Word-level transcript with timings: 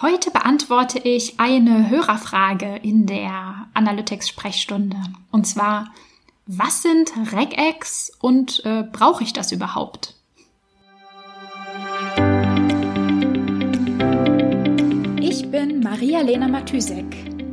Heute 0.00 0.30
beantworte 0.30 1.00
ich 1.00 1.40
eine 1.40 1.90
Hörerfrage 1.90 2.76
in 2.84 3.06
der 3.06 3.66
Analytics-Sprechstunde. 3.74 4.96
Und 5.32 5.44
zwar, 5.44 5.92
was 6.46 6.82
sind 6.82 7.10
Regex 7.32 8.12
und 8.20 8.64
äh, 8.64 8.84
brauche 8.84 9.24
ich 9.24 9.32
das 9.32 9.50
überhaupt? 9.50 10.14
Ich 15.20 15.50
bin 15.50 15.80
Maria-Lena 15.80 16.46
Matysek, 16.46 17.04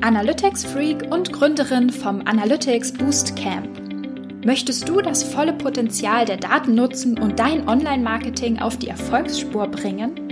Analytics-Freak 0.01 1.11
und 1.11 1.33
Gründerin 1.33 1.89
vom 1.89 2.21
Analytics 2.27 2.93
Boost 2.93 3.35
Camp. 3.35 4.45
Möchtest 4.45 4.87
du 4.87 5.01
das 5.01 5.23
volle 5.23 5.53
Potenzial 5.53 6.25
der 6.25 6.37
Daten 6.37 6.75
nutzen 6.75 7.17
und 7.17 7.39
dein 7.39 7.67
Online-Marketing 7.67 8.59
auf 8.59 8.77
die 8.77 8.89
Erfolgsspur 8.89 9.65
bringen? 9.65 10.24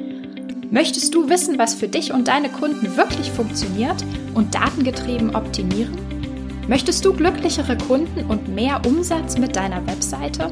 Möchtest 0.73 1.13
du 1.13 1.29
wissen, 1.29 1.59
was 1.59 1.75
für 1.75 1.87
dich 1.87 2.13
und 2.13 2.27
deine 2.27 2.49
Kunden 2.49 2.97
wirklich 2.97 3.29
funktioniert 3.29 4.03
und 4.33 4.55
datengetrieben 4.55 5.35
optimieren? 5.35 5.95
Möchtest 6.67 7.05
du 7.05 7.13
glücklichere 7.13 7.77
Kunden 7.77 8.25
und 8.25 8.47
mehr 8.47 8.81
Umsatz 8.83 9.37
mit 9.37 9.55
deiner 9.55 9.85
Webseite? 9.85 10.51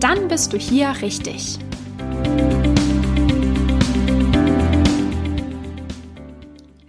Dann 0.00 0.28
bist 0.28 0.54
du 0.54 0.56
hier 0.56 0.94
richtig. 1.02 1.58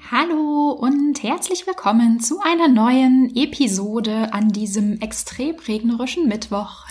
Hallo 0.09 0.71
und 0.79 1.21
herzlich 1.23 1.67
willkommen 1.67 2.21
zu 2.21 2.39
einer 2.39 2.69
neuen 2.69 3.35
Episode 3.35 4.33
an 4.33 4.47
diesem 4.47 5.01
extrem 5.01 5.57
regnerischen 5.57 6.29
Mittwoch. 6.29 6.85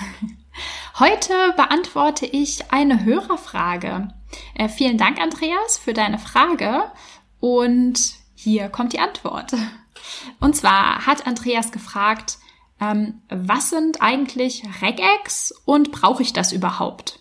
Heute 0.98 1.33
beantworte 1.56 2.27
ich 2.27 2.70
eine 2.70 3.06
Hörerfrage. 3.06 4.08
Äh, 4.54 4.68
vielen 4.68 4.98
Dank, 4.98 5.20
Andreas, 5.20 5.78
für 5.78 5.92
deine 5.92 6.18
Frage. 6.18 6.90
Und 7.40 8.14
hier 8.34 8.68
kommt 8.68 8.92
die 8.92 9.00
Antwort. 9.00 9.52
Und 10.40 10.56
zwar 10.56 11.06
hat 11.06 11.26
Andreas 11.26 11.72
gefragt, 11.72 12.38
ähm, 12.80 13.22
was 13.28 13.70
sind 13.70 14.02
eigentlich 14.02 14.62
Regex 14.82 15.54
und 15.64 15.92
brauche 15.92 16.22
ich 16.22 16.32
das 16.32 16.52
überhaupt? 16.52 17.18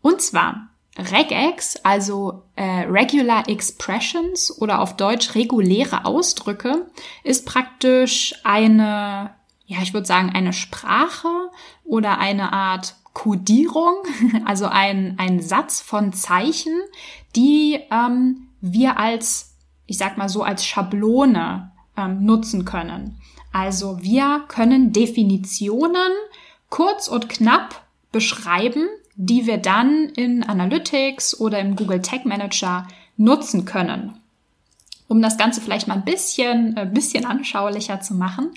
Und 0.00 0.20
zwar 0.20 0.68
Regex, 0.96 1.76
also 1.84 2.42
äh, 2.56 2.86
Regular 2.88 3.48
Expressions 3.48 4.56
oder 4.60 4.80
auf 4.80 4.96
Deutsch 4.96 5.34
reguläre 5.34 6.04
Ausdrücke, 6.04 6.90
ist 7.22 7.46
praktisch 7.46 8.34
eine, 8.42 9.34
ja, 9.66 9.78
ich 9.82 9.94
würde 9.94 10.06
sagen, 10.06 10.30
eine 10.34 10.52
Sprache 10.52 11.50
oder 11.84 12.18
eine 12.18 12.52
Art 12.52 12.96
Kodierung, 13.12 13.96
also 14.44 14.66
ein, 14.66 15.14
ein 15.18 15.40
Satz 15.40 15.80
von 15.80 16.12
Zeichen, 16.12 16.72
die 17.36 17.80
ähm, 17.90 18.48
wir 18.60 18.98
als, 18.98 19.54
ich 19.86 19.98
sag 19.98 20.18
mal 20.18 20.28
so, 20.28 20.42
als 20.42 20.64
Schablone 20.64 21.72
ähm, 21.96 22.24
nutzen 22.24 22.64
können. 22.64 23.20
Also 23.52 24.02
wir 24.02 24.44
können 24.48 24.92
Definitionen 24.92 26.12
kurz 26.70 27.08
und 27.08 27.28
knapp 27.28 27.82
beschreiben, 28.12 28.86
die 29.16 29.46
wir 29.46 29.58
dann 29.58 30.10
in 30.10 30.44
Analytics 30.44 31.40
oder 31.40 31.58
im 31.58 31.76
Google 31.76 32.02
Tag 32.02 32.24
Manager 32.24 32.86
nutzen 33.16 33.64
können. 33.64 34.18
Um 35.08 35.22
das 35.22 35.38
Ganze 35.38 35.60
vielleicht 35.60 35.88
mal 35.88 35.94
ein 35.94 36.04
bisschen, 36.04 36.76
ein 36.76 36.88
äh, 36.88 36.90
bisschen 36.92 37.24
anschaulicher 37.24 38.00
zu 38.00 38.14
machen. 38.14 38.50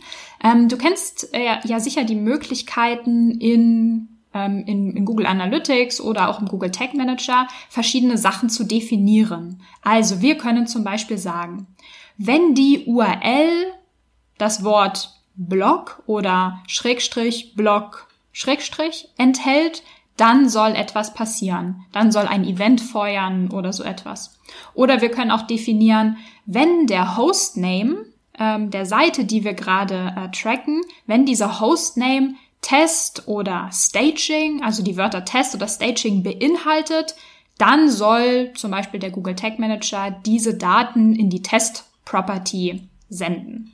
Ähm, 0.44 0.68
du 0.68 0.78
kennst 0.78 1.34
äh, 1.34 1.60
ja 1.64 1.80
sicher 1.80 2.04
die 2.04 2.16
Möglichkeiten 2.16 3.32
in 3.32 4.11
ähm, 4.34 4.64
in, 4.66 4.96
in 4.96 5.06
Google 5.06 5.26
Analytics 5.26 6.02
oder 6.02 6.30
auch 6.30 6.40
im 6.40 6.48
Google 6.48 6.72
Tag 6.72 6.94
Manager 6.94 7.48
verschiedene 7.70 8.18
Sachen 8.18 8.50
zu 8.50 8.64
definieren. 8.64 9.62
Also 9.82 10.22
wir 10.22 10.38
können 10.38 10.68
zum 10.68 10.84
Beispiel 10.84 11.18
sagen, 11.18 11.68
wenn 12.18 12.54
die 12.56 12.86
URL 12.86 13.74
das 14.38 14.64
Wort 14.64 15.16
Blog 15.36 16.04
oder 16.06 16.62
Schrägstrich 16.68 17.56
Blog 17.56 18.08
Schrägstrich 18.32 19.10
enthält, 19.18 19.84
dann 20.18 20.50
soll 20.50 20.72
etwas 20.72 21.14
passieren. 21.14 21.86
Dann 21.92 22.12
soll 22.12 22.28
ein 22.28 22.44
Event 22.44 22.80
feuern 22.82 23.50
oder 23.50 23.74
so 23.74 23.84
etwas. 23.84 24.38
Oder 24.74 25.02
wir 25.02 25.10
können 25.10 25.32
auch 25.32 25.44
definieren, 25.44 26.18
wenn 26.46 26.86
der 26.88 27.18
Hostname 27.18 28.06
ähm, 28.38 28.70
der 28.70 28.86
Seite, 28.86 29.26
die 29.26 29.44
wir 29.44 29.54
gerade 29.54 30.14
äh, 30.16 30.30
tracken, 30.32 30.82
wenn 31.08 31.26
dieser 31.26 31.60
Hostname 31.60 32.36
Test 32.62 33.28
oder 33.28 33.70
Staging, 33.74 34.64
also 34.64 34.84
die 34.84 34.98
Wörter 34.98 35.26
Test 35.26 35.56
oder 35.56 35.68
Staging 35.68 36.24
beinhaltet, 36.24 37.16
dann 37.58 37.90
soll 37.90 38.54
zum 38.56 38.72
Beispiel 38.72 39.00
der 39.00 39.12
Google 39.12 39.36
Tag 39.36 39.60
Manager 39.60 40.12
diese 40.26 40.56
Daten 40.56 41.16
in 41.16 41.30
die 41.30 41.42
Test 41.42 41.86
Property 42.06 42.88
senden. 43.10 43.74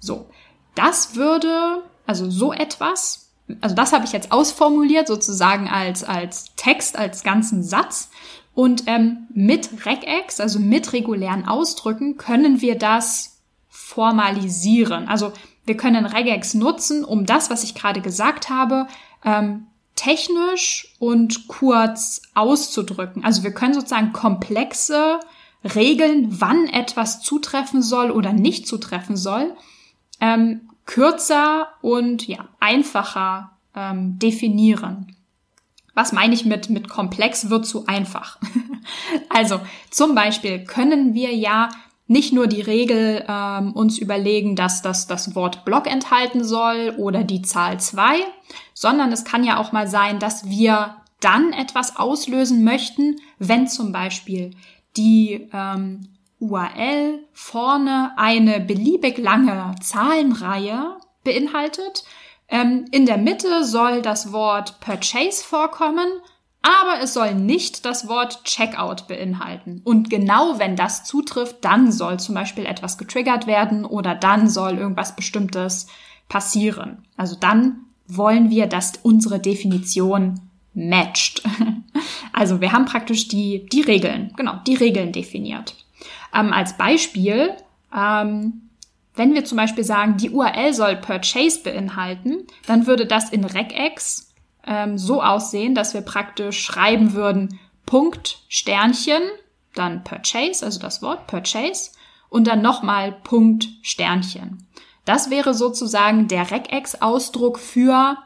So, 0.00 0.26
das 0.74 1.14
würde, 1.14 1.82
also 2.06 2.30
so 2.30 2.52
etwas, 2.52 3.30
also 3.60 3.74
das 3.74 3.92
habe 3.92 4.04
ich 4.04 4.12
jetzt 4.12 4.32
ausformuliert 4.32 5.06
sozusagen 5.06 5.68
als, 5.68 6.04
als 6.04 6.54
Text, 6.56 6.96
als 6.96 7.22
ganzen 7.22 7.62
Satz. 7.62 8.10
Und 8.54 8.84
ähm, 8.86 9.26
mit 9.34 9.84
Regex, 9.84 10.40
also 10.40 10.58
mit 10.60 10.92
regulären 10.92 11.46
Ausdrücken, 11.46 12.16
können 12.16 12.60
wir 12.60 12.78
das 12.78 13.40
formalisieren. 13.68 15.08
Also 15.08 15.32
wir 15.66 15.76
können 15.76 16.06
Regex 16.06 16.54
nutzen, 16.54 17.04
um 17.04 17.26
das, 17.26 17.50
was 17.50 17.64
ich 17.64 17.74
gerade 17.74 18.00
gesagt 18.00 18.50
habe, 18.50 18.86
ähm, 19.24 19.66
technisch 19.96 20.94
und 20.98 21.48
kurz 21.48 22.22
auszudrücken. 22.34 23.24
Also 23.24 23.42
wir 23.42 23.52
können 23.52 23.74
sozusagen 23.74 24.12
komplexe 24.12 25.20
Regeln, 25.64 26.40
wann 26.40 26.66
etwas 26.66 27.22
zutreffen 27.22 27.80
soll 27.80 28.10
oder 28.10 28.32
nicht 28.32 28.66
zutreffen 28.66 29.16
soll, 29.16 29.54
ähm, 30.20 30.68
kürzer 30.84 31.68
und 31.80 32.26
ja, 32.26 32.48
einfacher 32.60 33.52
ähm, 33.74 34.18
definieren. 34.18 35.16
Was 35.94 36.12
meine 36.12 36.34
ich 36.34 36.44
mit, 36.44 36.70
mit 36.70 36.88
komplex 36.88 37.48
wird 37.50 37.66
zu 37.66 37.86
einfach? 37.86 38.38
also 39.28 39.60
zum 39.90 40.14
Beispiel 40.14 40.64
können 40.64 41.14
wir 41.14 41.34
ja 41.34 41.68
nicht 42.06 42.32
nur 42.32 42.46
die 42.46 42.60
Regel 42.60 43.24
ähm, 43.26 43.72
uns 43.72 43.98
überlegen, 43.98 44.56
dass 44.56 44.82
das 44.82 45.06
das 45.06 45.34
Wort 45.34 45.64
Block 45.64 45.86
enthalten 45.90 46.44
soll 46.44 46.94
oder 46.98 47.24
die 47.24 47.42
Zahl 47.42 47.80
2, 47.80 48.16
sondern 48.74 49.10
es 49.12 49.24
kann 49.24 49.44
ja 49.44 49.58
auch 49.58 49.72
mal 49.72 49.88
sein, 49.88 50.18
dass 50.18 50.48
wir 50.48 50.96
dann 51.20 51.52
etwas 51.54 51.96
auslösen 51.96 52.64
möchten, 52.64 53.16
wenn 53.38 53.66
zum 53.66 53.92
Beispiel 53.92 54.50
die 54.96 55.48
ähm, 55.52 56.08
URL 56.38 57.20
vorne 57.32 58.12
eine 58.16 58.60
beliebig 58.60 59.16
lange 59.16 59.74
Zahlenreihe 59.80 60.98
beinhaltet. 61.24 62.04
Ähm, 62.48 62.84
in 62.90 63.06
der 63.06 63.16
Mitte 63.16 63.64
soll 63.64 64.02
das 64.02 64.32
Wort 64.32 64.78
Purchase 64.80 65.42
vorkommen 65.42 66.08
aber 66.64 67.02
es 67.02 67.12
soll 67.12 67.34
nicht 67.34 67.84
das 67.84 68.08
Wort 68.08 68.42
Checkout 68.44 69.06
beinhalten. 69.06 69.82
Und 69.84 70.08
genau 70.08 70.58
wenn 70.58 70.76
das 70.76 71.04
zutrifft, 71.04 71.58
dann 71.60 71.92
soll 71.92 72.18
zum 72.18 72.34
Beispiel 72.34 72.64
etwas 72.64 72.96
getriggert 72.96 73.46
werden 73.46 73.84
oder 73.84 74.14
dann 74.14 74.48
soll 74.48 74.78
irgendwas 74.78 75.14
Bestimmtes 75.14 75.88
passieren. 76.28 77.04
Also 77.18 77.36
dann 77.38 77.84
wollen 78.08 78.48
wir, 78.48 78.66
dass 78.66 78.94
unsere 79.02 79.38
Definition 79.38 80.40
matcht. 80.72 81.42
Also 82.36 82.60
wir 82.60 82.72
haben 82.72 82.84
praktisch 82.84 83.28
die, 83.28 83.64
die 83.70 83.82
Regeln, 83.82 84.32
genau, 84.36 84.56
die 84.66 84.74
Regeln 84.74 85.12
definiert. 85.12 85.76
Ähm, 86.34 86.52
als 86.52 86.76
Beispiel, 86.76 87.50
ähm, 87.96 88.62
wenn 89.14 89.34
wir 89.34 89.44
zum 89.44 89.56
Beispiel 89.56 89.84
sagen, 89.84 90.16
die 90.16 90.30
URL 90.30 90.74
soll 90.74 90.96
Purchase 90.96 91.62
beinhalten, 91.62 92.48
dann 92.66 92.88
würde 92.88 93.06
das 93.06 93.30
in 93.30 93.44
Regex 93.44 94.33
ähm, 94.66 94.98
so 94.98 95.22
aussehen, 95.22 95.74
dass 95.74 95.94
wir 95.94 96.00
praktisch 96.00 96.60
schreiben 96.60 97.14
würden 97.14 97.58
Punkt 97.86 98.38
Sternchen, 98.48 99.22
dann 99.74 100.04
Purchase, 100.04 100.64
also 100.64 100.80
das 100.80 101.02
Wort 101.02 101.26
Purchase 101.26 101.90
und 102.28 102.46
dann 102.46 102.62
nochmal 102.62 103.12
Punkt 103.12 103.68
Sternchen. 103.82 104.66
Das 105.04 105.30
wäre 105.30 105.54
sozusagen 105.54 106.28
der 106.28 106.50
Regex-Ausdruck 106.50 107.58
für 107.58 108.16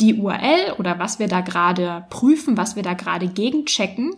die 0.00 0.14
URL 0.14 0.74
oder 0.78 0.98
was 0.98 1.18
wir 1.18 1.28
da 1.28 1.40
gerade 1.40 2.06
prüfen, 2.08 2.56
was 2.56 2.76
wir 2.76 2.82
da 2.82 2.94
gerade 2.94 3.28
gegenchecken, 3.28 4.14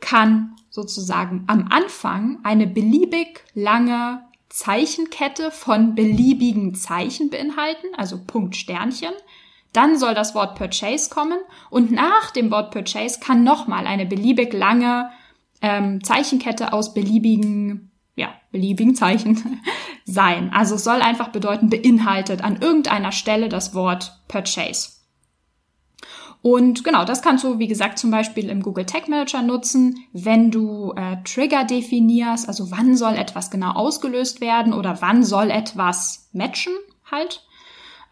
kann 0.00 0.56
sozusagen 0.70 1.44
am 1.46 1.68
Anfang 1.70 2.38
eine 2.42 2.66
beliebig 2.66 3.44
lange 3.54 4.22
Zeichenkette 4.48 5.50
von 5.50 5.94
beliebigen 5.94 6.74
Zeichen 6.74 7.30
beinhalten, 7.30 7.86
also 7.96 8.18
Punkt 8.26 8.56
Sternchen. 8.56 9.14
Dann 9.72 9.98
soll 9.98 10.14
das 10.14 10.34
Wort 10.34 10.56
Purchase 10.56 11.08
kommen 11.10 11.38
und 11.70 11.90
nach 11.90 12.30
dem 12.30 12.50
Wort 12.50 12.70
Purchase 12.72 13.20
kann 13.20 13.42
nochmal 13.42 13.86
eine 13.86 14.06
beliebig 14.06 14.52
lange 14.52 15.10
ähm, 15.62 16.02
Zeichenkette 16.04 16.72
aus 16.72 16.92
beliebigen, 16.92 17.90
ja, 18.16 18.34
beliebigen 18.50 18.94
Zeichen 18.94 19.62
sein. 20.04 20.50
Also 20.52 20.74
es 20.74 20.84
soll 20.84 21.00
einfach 21.00 21.28
bedeuten, 21.28 21.70
beinhaltet 21.70 22.42
an 22.42 22.60
irgendeiner 22.60 23.12
Stelle 23.12 23.48
das 23.48 23.74
Wort 23.74 24.18
Purchase. 24.28 25.02
Und 26.42 26.82
genau, 26.82 27.04
das 27.04 27.22
kannst 27.22 27.44
du, 27.44 27.60
wie 27.60 27.68
gesagt, 27.68 28.00
zum 28.00 28.10
Beispiel 28.10 28.50
im 28.50 28.62
Google 28.62 28.84
Tag 28.84 29.08
Manager 29.08 29.42
nutzen, 29.42 30.04
wenn 30.12 30.50
du 30.50 30.92
äh, 30.96 31.18
Trigger 31.22 31.62
definierst, 31.62 32.48
also 32.48 32.72
wann 32.72 32.96
soll 32.96 33.14
etwas 33.14 33.52
genau 33.52 33.70
ausgelöst 33.70 34.40
werden 34.40 34.72
oder 34.72 35.00
wann 35.00 35.22
soll 35.22 35.50
etwas 35.50 36.28
matchen 36.32 36.72
halt. 37.08 37.46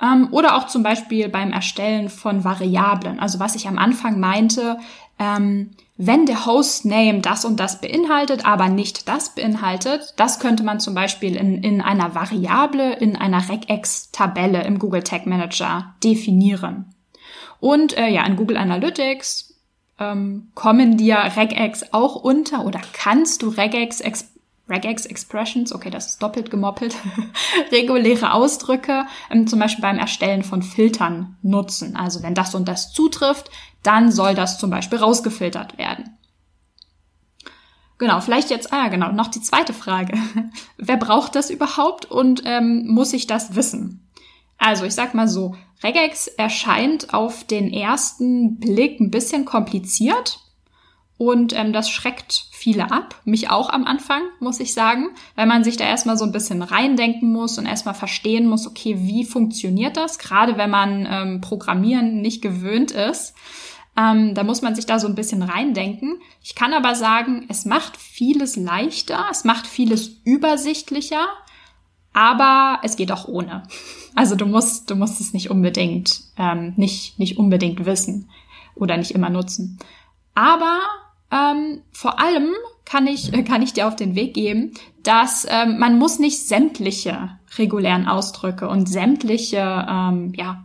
Ähm, 0.03 0.29
oder 0.31 0.57
auch 0.57 0.67
zum 0.67 0.83
Beispiel 0.83 1.29
beim 1.29 1.53
Erstellen 1.53 2.09
von 2.09 2.45
Variablen. 2.45 3.21
Also 3.21 3.39
was 3.39 3.55
ich 3.55 3.69
am 3.69 3.79
Anfang 3.79 4.19
meinte, 4.19 4.79
ähm, 5.19 5.71
wenn 6.03 6.25
der 6.25 6.47
Hostname 6.47 7.21
das 7.21 7.45
und 7.45 7.61
das 7.61 7.83
beinhaltet, 7.83 8.47
aber 8.47 8.69
nicht 8.69 9.07
das 9.07 9.35
beinhaltet, 9.35 10.15
das 10.17 10.39
könnte 10.39 10.63
man 10.63 10.81
zum 10.81 10.95
Beispiel 10.95 11.37
in, 11.37 11.63
in 11.63 11.83
einer 11.83 12.15
Variable, 12.15 12.95
in 12.95 13.17
einer 13.17 13.47
Regex-Tabelle 13.47 14.65
im 14.65 14.79
Google 14.79 15.03
Tag 15.03 15.27
Manager 15.27 15.95
definieren. 16.03 16.95
Und 17.61 17.99
äh, 17.99 18.09
ja, 18.09 18.25
in 18.25 18.37
Google 18.37 18.57
Analytics 18.57 19.55
ähm, 19.99 20.49
kommen 20.55 20.97
dir 20.97 21.19
Regex 21.37 21.93
auch 21.93 22.17
unter 22.17 22.65
oder 22.65 22.81
kannst 22.95 23.43
du 23.43 23.49
Regex, 23.49 24.01
Ex 24.01 24.33
Regex 24.71 25.05
Expressions, 25.05 25.73
okay, 25.73 25.91
das 25.91 26.07
ist 26.07 26.23
doppelt 26.23 26.51
gemoppelt, 26.51 26.97
reguläre 27.73 28.33
Ausdrücke, 28.33 29.07
ähm, 29.31 29.47
zum 29.47 29.59
Beispiel 29.59 29.83
beim 29.83 29.99
Erstellen 29.99 30.43
von 30.43 30.63
Filtern 30.63 31.37
nutzen. 31.43 31.97
Also 31.97 32.23
wenn 32.23 32.35
das 32.35 32.55
und 32.55 32.69
das 32.69 32.93
zutrifft, 32.93 33.51
dann 33.83 34.13
soll 34.13 34.35
das 34.35 34.59
zum 34.59 34.71
Beispiel 34.71 34.99
rausgefiltert 34.99 35.77
werden. 35.77 36.17
Genau, 37.99 38.21
vielleicht 38.21 38.49
jetzt, 38.49 38.73
ah 38.73 38.85
ja, 38.85 38.89
genau, 38.89 39.13
noch 39.13 39.29
die 39.29 39.43
zweite 39.43 39.75
Frage. 39.75 40.17
Wer 40.79 40.97
braucht 40.97 41.35
das 41.35 41.51
überhaupt 41.51 42.07
und 42.07 42.43
ähm, 42.47 42.87
muss 42.87 43.13
ich 43.13 43.27
das 43.27 43.55
wissen? 43.57 44.09
Also 44.57 44.85
ich 44.85 44.95
sag 44.95 45.15
mal 45.15 45.29
so, 45.29 45.55
Regex 45.83 46.27
erscheint 46.27 47.13
auf 47.13 47.45
den 47.45 47.73
ersten 47.73 48.59
Blick 48.59 49.01
ein 49.01 49.11
bisschen 49.11 49.45
kompliziert 49.45 50.41
und 51.21 51.53
ähm, 51.55 51.75
das 51.75 51.91
schreckt 51.91 52.47
viele 52.51 52.91
ab, 52.91 53.15
mich 53.27 53.51
auch 53.51 53.69
am 53.69 53.85
Anfang, 53.85 54.23
muss 54.39 54.59
ich 54.59 54.73
sagen, 54.73 55.11
weil 55.35 55.45
man 55.45 55.65
sich 55.65 55.77
da 55.77 55.85
erstmal 55.85 56.17
so 56.17 56.25
ein 56.25 56.33
bisschen 56.33 56.63
reindenken 56.63 57.31
muss 57.31 57.59
und 57.59 57.67
erstmal 57.67 57.93
verstehen 57.93 58.47
muss, 58.47 58.67
okay, 58.67 58.97
wie 59.01 59.27
funktioniert 59.27 59.99
das, 59.99 60.19
gerade 60.19 60.57
wenn 60.57 60.71
man 60.71 61.07
ähm, 61.07 61.41
Programmieren 61.43 62.23
nicht 62.23 62.41
gewöhnt 62.41 62.93
ist. 62.93 63.35
Ähm, 63.99 64.35
da 64.35 64.45
muss 64.45 64.63
man 64.63 64.75
sich 64.75 64.87
da 64.87 64.99
so 64.99 65.09
ein 65.09 65.15
bisschen 65.15 65.43
reindenken. 65.43 66.23
Ich 66.43 66.55
kann 66.55 66.73
aber 66.73 66.95
sagen, 66.95 67.45
es 67.51 67.67
macht 67.67 67.99
vieles 67.99 68.57
leichter, 68.57 69.27
es 69.31 69.45
macht 69.45 69.67
vieles 69.67 70.23
übersichtlicher 70.25 71.29
aber 72.13 72.81
es 72.83 72.97
geht 72.97 73.13
auch 73.13 73.29
ohne. 73.29 73.63
Also 74.17 74.35
du 74.35 74.45
musst, 74.45 74.91
du 74.91 74.97
musst 74.97 75.21
es 75.21 75.33
nicht 75.33 75.49
unbedingt, 75.49 76.23
ähm, 76.37 76.73
nicht, 76.77 77.21
nicht 77.21 77.39
unbedingt 77.39 77.87
wissen 77.87 78.29
oder 78.75 78.97
nicht 78.97 79.13
immer 79.13 79.31
nutzen. 79.31 79.79
Aber 80.35 80.81
ähm, 81.31 81.83
vor 81.93 82.21
allem 82.21 82.51
kann 82.85 83.07
ich, 83.07 83.31
kann 83.45 83.63
ich 83.63 83.73
dir 83.73 83.87
auf 83.87 83.97
den 83.97 84.15
Weg 84.15 84.35
geben, 84.35 84.73
dass 85.03 85.47
ähm, 85.49 85.79
man 85.79 85.99
muss 85.99 86.19
nicht 86.19 86.47
sämtliche 86.47 87.39
regulären 87.57 88.09
Ausdrücke 88.09 88.69
und 88.69 88.89
sämtliche 88.89 89.87
ähm, 89.89 90.33
ja, 90.37 90.65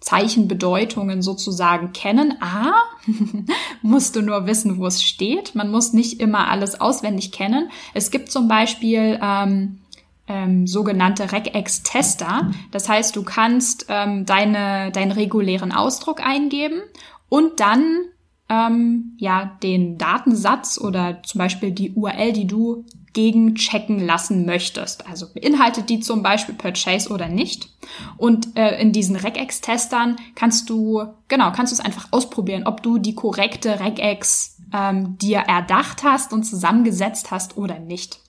Zeichenbedeutungen 0.00 1.22
sozusagen 1.22 1.92
kennen. 1.92 2.34
A, 2.40 2.72
musst 3.82 4.14
du 4.14 4.22
nur 4.22 4.46
wissen, 4.46 4.78
wo 4.78 4.86
es 4.86 5.02
steht. 5.02 5.54
Man 5.54 5.70
muss 5.70 5.92
nicht 5.92 6.20
immer 6.20 6.48
alles 6.48 6.80
auswendig 6.80 7.32
kennen. 7.32 7.70
Es 7.94 8.12
gibt 8.12 8.30
zum 8.30 8.46
Beispiel 8.46 9.18
ähm, 9.20 9.80
ähm, 10.28 10.66
sogenannte 10.66 11.32
Regex-Tester. 11.32 12.50
Das 12.70 12.88
heißt, 12.88 13.16
du 13.16 13.22
kannst 13.24 13.86
ähm, 13.88 14.26
deine, 14.26 14.92
deinen 14.92 15.12
regulären 15.12 15.72
Ausdruck 15.72 16.24
eingeben 16.24 16.80
und 17.28 17.60
dann 17.60 18.04
ähm, 18.48 19.16
ja 19.18 19.56
den 19.62 19.98
Datensatz 19.98 20.78
oder 20.78 21.22
zum 21.22 21.38
Beispiel 21.38 21.72
die 21.72 21.92
URL, 21.92 22.32
die 22.32 22.46
du 22.46 22.84
gegenchecken 23.12 23.98
lassen 23.98 24.44
möchtest. 24.44 25.06
Also 25.08 25.32
beinhaltet 25.32 25.88
die 25.88 26.00
zum 26.00 26.22
Beispiel 26.22 26.54
Purchase 26.54 27.08
oder 27.08 27.28
nicht. 27.28 27.70
Und 28.18 28.56
äh, 28.58 28.78
in 28.80 28.92
diesen 28.92 29.16
Regex-Testern 29.16 30.16
kannst 30.34 30.68
du, 30.68 31.02
genau, 31.28 31.50
kannst 31.52 31.72
du 31.72 31.74
es 31.74 31.84
einfach 31.84 32.08
ausprobieren, 32.10 32.66
ob 32.66 32.82
du 32.82 32.98
die 32.98 33.14
korrekte 33.14 33.80
Regex 33.80 34.58
ähm, 34.72 35.16
dir 35.18 35.38
erdacht 35.38 36.02
hast 36.02 36.32
und 36.32 36.44
zusammengesetzt 36.44 37.30
hast 37.30 37.56
oder 37.56 37.78
nicht. 37.78 38.20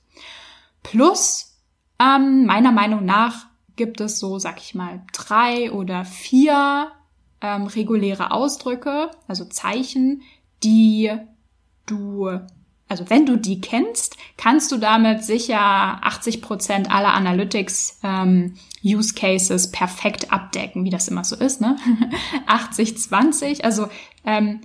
Plus 0.84 1.58
ähm, 2.00 2.46
meiner 2.46 2.72
Meinung 2.72 3.04
nach 3.04 3.48
gibt 3.76 4.00
es 4.00 4.20
so, 4.20 4.40
sag 4.40 4.60
ich 4.60 4.74
mal, 4.74 5.02
drei 5.12 5.72
oder 5.72 6.06
vier 6.06 6.92
ähm, 7.42 7.68
reguläre 7.68 8.32
Ausdrücke, 8.32 9.12
also 9.28 9.46
Zeichen, 9.46 10.24
die 10.64 11.12
du, 11.86 12.30
also 12.88 13.10
wenn 13.10 13.26
du 13.26 13.38
die 13.38 13.62
kennst, 13.62 14.18
kannst 14.38 14.72
du 14.72 14.78
damit 14.78 15.24
sicher 15.24 15.60
80 15.60 16.42
Prozent 16.42 16.92
aller 16.92 17.14
Analytics 17.14 18.00
ähm, 18.04 18.56
Use 18.84 19.14
Cases 19.14 19.72
perfekt 19.72 20.32
abdecken, 20.32 20.84
wie 20.84 20.90
das 20.90 21.08
immer 21.08 21.24
so 21.24 21.36
ist, 21.36 21.62
ne? 21.62 21.78
80, 22.48 22.98
20, 22.98 23.66
also 23.66 23.88
ähm, 24.26 24.62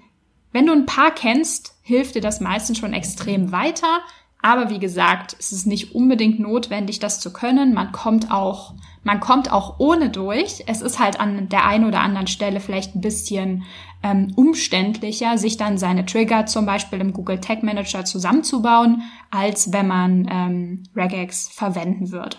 wenn 0.53 0.67
du 0.67 0.73
ein 0.73 0.87
paar 0.87 1.11
kennst, 1.11 1.75
hilft 1.83 2.15
dir 2.15 2.21
das 2.21 2.41
meistens 2.41 2.79
schon 2.79 2.93
extrem 2.93 3.53
weiter. 3.53 4.01
Aber 4.43 4.71
wie 4.71 4.79
gesagt, 4.79 5.37
es 5.39 5.53
ist 5.53 5.67
nicht 5.67 5.95
unbedingt 5.95 6.41
notwendig, 6.41 6.99
das 6.99 7.21
zu 7.21 7.33
können. 7.33 7.73
Man 7.73 7.93
kommt 7.93 8.31
auch, 8.31 8.75
man 9.05 9.21
kommt 9.21 9.51
auch 9.51 9.77
ohne 9.79 10.11
durch. 10.11 10.65
Es 10.67 10.81
ist 10.81 10.99
halt 10.99 11.19
an 11.19 11.49
der 11.49 11.67
einen 11.67 11.85
oder 11.85 12.01
anderen 12.01 12.27
Stelle 12.27 12.61
vielleicht 12.61 12.95
ein 12.95 13.01
bisschen 13.01 13.65
ähm, 14.03 14.33
umständlicher, 14.37 15.39
sich 15.39 15.57
dann 15.57 15.79
seine 15.79 16.07
Trigger 16.07 16.47
zum 16.47 16.67
Beispiel 16.67 17.01
im 17.01 17.13
Google 17.13 17.41
Tag 17.41 17.63
Manager 17.63 18.05
zusammenzubauen, 18.05 19.03
als 19.31 19.73
wenn 19.73 19.87
man 19.89 20.29
ähm, 20.31 20.83
Regex 20.95 21.49
verwenden 21.49 22.13
würde. 22.13 22.37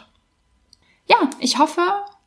Ja, 1.07 1.17
ich 1.39 1.59
hoffe, 1.59 1.81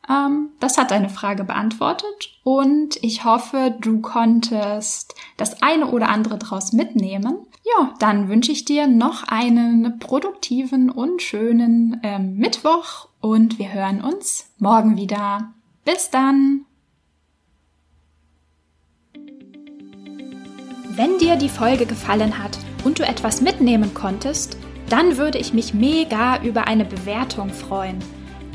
ähm, 0.09 0.51
das 0.61 0.79
hat 0.79 0.91
deine 0.91 1.09
Frage 1.09 1.45
beantwortet 1.45 2.39
und 2.45 2.97
ich 3.03 3.25
hoffe, 3.25 3.77
du 3.81 4.01
konntest 4.01 5.15
das 5.37 5.63
eine 5.63 5.87
oder 5.91 6.09
andere 6.09 6.39
draus 6.39 6.73
mitnehmen. 6.73 7.47
Ja, 7.65 7.95
dann 7.99 8.29
wünsche 8.29 8.53
ich 8.53 8.65
dir 8.65 8.87
noch 8.87 9.25
einen 9.25 9.99
produktiven 9.99 10.91
und 10.91 11.23
schönen 11.23 12.01
äh, 12.03 12.19
Mittwoch 12.19 13.09
und 13.21 13.59
wir 13.59 13.73
hören 13.73 14.01
uns 14.01 14.51
morgen 14.59 14.97
wieder. 14.97 15.53
Bis 15.85 16.11
dann! 16.11 16.67
Wenn 20.97 21.19
dir 21.19 21.37
die 21.37 21.51
Folge 21.51 21.85
gefallen 21.85 22.43
hat 22.43 22.59
und 22.85 22.99
du 22.99 23.07
etwas 23.07 23.43
mitnehmen 23.43 23.93
konntest, 23.93 24.57
dann 24.89 25.19
würde 25.19 25.37
ich 25.37 25.53
mich 25.53 25.75
mega 25.75 26.43
über 26.43 26.67
eine 26.69 26.85
Bewertung 26.85 27.51
freuen. 27.51 27.99